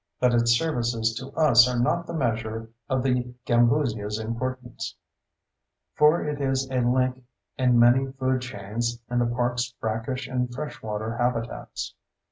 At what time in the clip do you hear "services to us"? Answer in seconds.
0.57-1.67